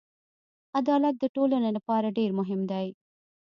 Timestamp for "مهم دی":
2.39-2.85